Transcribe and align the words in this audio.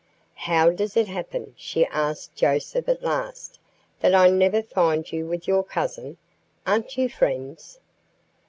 "How 0.49 0.71
does 0.71 0.97
it 0.97 1.07
happen," 1.07 1.53
she 1.55 1.85
asked 1.85 2.33
Joseph 2.35 2.89
at 2.89 3.03
last, 3.03 3.59
"that 3.99 4.15
I 4.15 4.31
never 4.31 4.63
find 4.63 5.05
you 5.11 5.27
with 5.27 5.47
your 5.47 5.63
cousin? 5.63 6.17
Aren't 6.65 6.97
you 6.97 7.07
friends?" 7.07 7.77